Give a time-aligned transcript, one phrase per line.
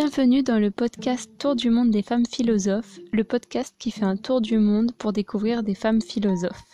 [0.00, 4.16] Bienvenue dans le podcast Tour du monde des femmes philosophes, le podcast qui fait un
[4.16, 6.68] tour du monde pour découvrir des femmes philosophes.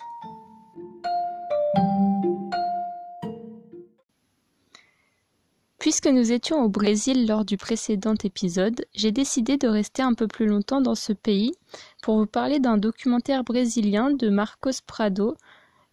[5.78, 10.28] Puisque nous étions au Brésil lors du précédent épisode, j'ai décidé de rester un peu
[10.28, 11.54] plus longtemps dans ce pays
[12.02, 15.34] pour vous parler d'un documentaire brésilien de Marcos Prado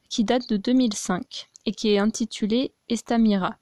[0.09, 3.55] qui date de 2005 et qui est intitulé Estamira.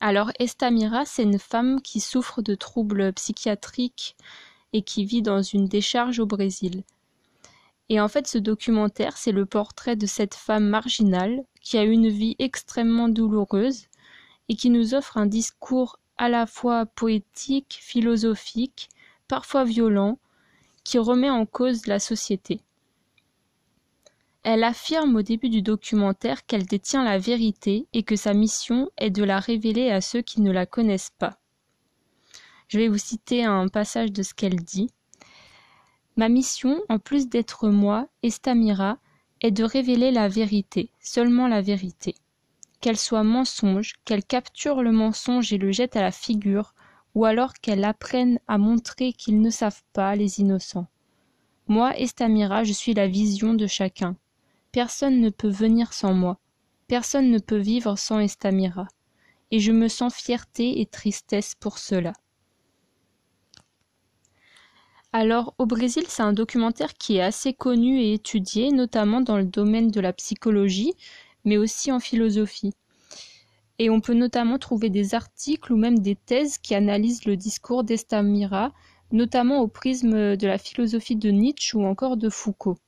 [0.00, 4.16] Alors Estamira, c'est une femme qui souffre de troubles psychiatriques
[4.72, 6.84] et qui vit dans une décharge au Brésil.
[7.88, 12.08] Et en fait, ce documentaire, c'est le portrait de cette femme marginale qui a une
[12.08, 13.86] vie extrêmement douloureuse
[14.48, 18.88] et qui nous offre un discours à la fois poétique, philosophique,
[19.26, 20.18] parfois violent,
[20.84, 22.60] qui remet en cause la société.
[24.42, 29.10] Elle affirme au début du documentaire qu'elle détient la vérité et que sa mission est
[29.10, 31.38] de la révéler à ceux qui ne la connaissent pas.
[32.68, 34.90] Je vais vous citer un passage de ce qu'elle dit.
[36.16, 38.98] Ma mission, en plus d'être moi, Estamira,
[39.40, 42.14] est de révéler la vérité, seulement la vérité
[42.80, 46.74] qu'elle soit mensonge, qu'elle capture le mensonge et le jette à la figure,
[47.14, 50.86] ou alors qu'elle apprenne à montrer qu'ils ne savent pas, les innocents.
[51.66, 54.16] Moi, Estamira, je suis la vision de chacun.
[54.72, 56.38] Personne ne peut venir sans moi.
[56.88, 58.86] Personne ne peut vivre sans Estamira.
[59.50, 62.12] Et je me sens fierté et tristesse pour cela.
[65.14, 69.44] Alors, au Brésil, c'est un documentaire qui est assez connu et étudié, notamment dans le
[69.44, 70.92] domaine de la psychologie,
[71.46, 72.74] mais aussi en philosophie.
[73.78, 77.84] Et on peut notamment trouver des articles ou même des thèses qui analysent le discours
[77.84, 78.74] d'Estamira,
[79.10, 82.78] notamment au prisme de la philosophie de Nietzsche ou encore de Foucault.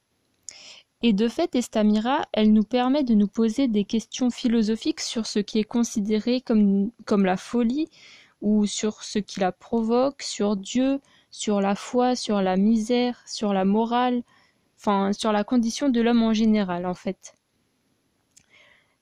[1.02, 5.38] Et de fait, Estamira, elle nous permet de nous poser des questions philosophiques sur ce
[5.38, 7.88] qui est considéré comme, la folie,
[8.42, 13.52] ou sur ce qui la provoque, sur Dieu, sur la foi, sur la misère, sur
[13.52, 14.22] la morale,
[14.78, 17.34] enfin sur la condition de l'homme en général en fait.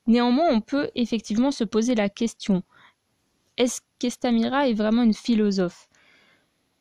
[0.07, 2.63] Néanmoins, on peut effectivement se poser la question
[3.59, 5.89] est-ce qu'Estamira est vraiment une philosophe?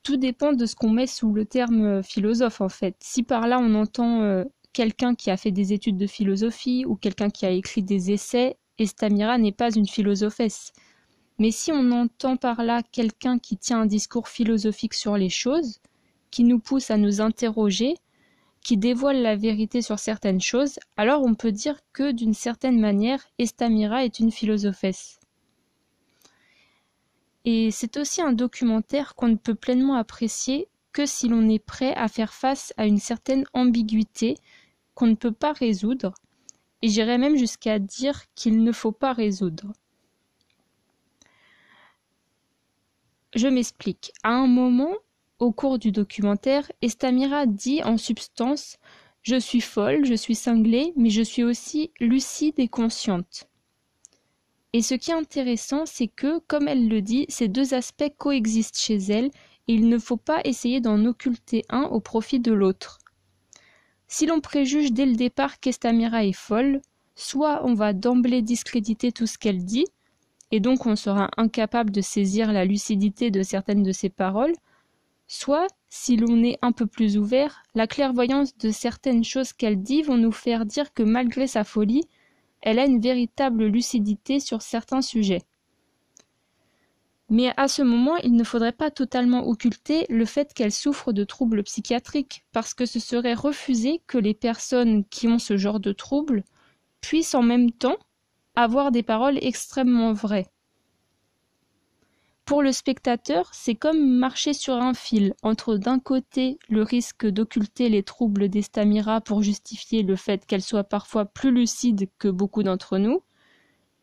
[0.04, 2.96] Tout dépend de ce qu'on met sous le terme philosophe en fait.
[3.00, 4.44] Si par là on entend euh,
[4.78, 8.58] quelqu'un qui a fait des études de philosophie ou quelqu'un qui a écrit des essais,
[8.78, 10.72] Estamira n'est pas une philosophesse.
[11.40, 15.80] Mais si on entend par là quelqu'un qui tient un discours philosophique sur les choses,
[16.30, 17.96] qui nous pousse à nous interroger,
[18.62, 23.26] qui dévoile la vérité sur certaines choses, alors on peut dire que d'une certaine manière,
[23.40, 25.18] Estamira est une philosophesse.
[27.44, 31.94] Et c'est aussi un documentaire qu'on ne peut pleinement apprécier que si l'on est prêt
[31.96, 34.36] à faire face à une certaine ambiguïté
[34.98, 36.12] qu'on ne peut pas résoudre,
[36.82, 39.72] et j'irais même jusqu'à dire qu'il ne faut pas résoudre.
[43.36, 44.12] Je m'explique.
[44.24, 44.92] À un moment,
[45.38, 48.78] au cours du documentaire, Estamira dit en substance
[49.22, 53.48] Je suis folle, je suis cinglée, mais je suis aussi lucide et consciente.
[54.72, 58.80] Et ce qui est intéressant, c'est que, comme elle le dit, ces deux aspects coexistent
[58.80, 59.26] chez elle
[59.68, 62.98] et il ne faut pas essayer d'en occulter un au profit de l'autre.
[64.08, 66.80] Si l'on préjuge dès le départ qu'Estamira est folle,
[67.14, 69.86] soit on va d'emblée discréditer tout ce qu'elle dit,
[70.50, 74.54] et donc on sera incapable de saisir la lucidité de certaines de ses paroles,
[75.30, 80.00] Soit, si l'on est un peu plus ouvert, la clairvoyance de certaines choses qu'elle dit
[80.00, 82.04] vont nous faire dire que malgré sa folie,
[82.62, 85.42] elle a une véritable lucidité sur certains sujets.
[87.30, 91.24] Mais à ce moment, il ne faudrait pas totalement occulter le fait qu'elle souffre de
[91.24, 95.92] troubles psychiatriques, parce que ce serait refuser que les personnes qui ont ce genre de
[95.92, 96.42] troubles
[97.02, 97.98] puissent en même temps
[98.56, 100.48] avoir des paroles extrêmement vraies.
[102.46, 107.90] Pour le spectateur, c'est comme marcher sur un fil entre d'un côté le risque d'occulter
[107.90, 112.96] les troubles d'Estamira pour justifier le fait qu'elle soit parfois plus lucide que beaucoup d'entre
[112.96, 113.22] nous,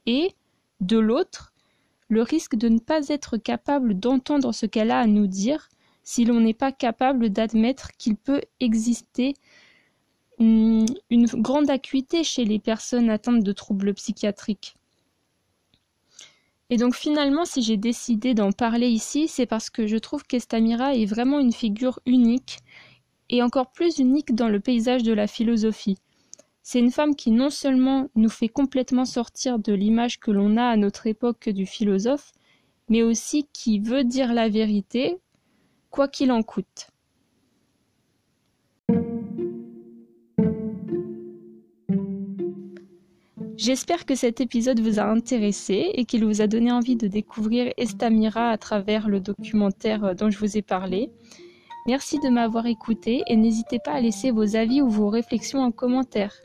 [0.06, 0.36] et,
[0.80, 1.55] de l'autre,
[2.08, 5.70] le risque de ne pas être capable d'entendre ce qu'elle a à nous dire
[6.04, 9.34] si l'on n'est pas capable d'admettre qu'il peut exister
[10.40, 14.76] hum, une grande acuité chez les personnes atteintes de troubles psychiatriques.
[16.70, 20.96] Et donc finalement, si j'ai décidé d'en parler ici, c'est parce que je trouve qu'Estamira
[20.96, 22.58] est vraiment une figure unique,
[23.30, 25.98] et encore plus unique dans le paysage de la philosophie.
[26.68, 30.64] C'est une femme qui non seulement nous fait complètement sortir de l'image que l'on a
[30.64, 32.32] à notre époque du philosophe,
[32.90, 35.20] mais aussi qui veut dire la vérité,
[35.92, 36.90] quoi qu'il en coûte.
[43.58, 47.72] J'espère que cet épisode vous a intéressé et qu'il vous a donné envie de découvrir
[47.78, 51.12] Estamira à travers le documentaire dont je vous ai parlé.
[51.86, 55.72] Merci de m'avoir écouté et n'hésitez pas à laisser vos avis ou vos réflexions en
[55.72, 56.45] commentaire.